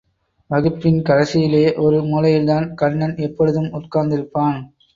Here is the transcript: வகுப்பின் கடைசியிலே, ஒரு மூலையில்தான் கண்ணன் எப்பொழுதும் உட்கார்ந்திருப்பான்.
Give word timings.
வகுப்பின் 0.49 0.97
கடைசியிலே, 1.01 1.77
ஒரு 1.77 2.01
மூலையில்தான் 2.01 2.73
கண்ணன் 2.73 3.15
எப்பொழுதும் 3.17 3.71
உட்கார்ந்திருப்பான். 3.73 4.59